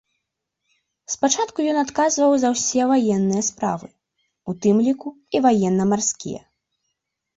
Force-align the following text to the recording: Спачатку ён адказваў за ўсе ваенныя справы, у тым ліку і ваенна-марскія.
Спачатку 1.15 1.65
ён 1.73 1.77
адказваў 1.81 2.31
за 2.43 2.49
ўсе 2.55 2.81
ваенныя 2.93 3.43
справы, 3.49 3.87
у 4.53 4.57
тым 4.65 4.77
ліку 4.89 5.09
і 5.37 5.43
ваенна-марскія. 5.49 6.41